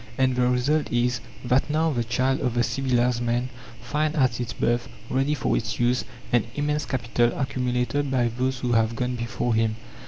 [0.17, 3.49] And the result is, that now the child of the civilized man
[3.83, 8.71] finds at its birth, ready for its use, an immense capital accumulated by those who
[8.71, 9.75] have gone before him.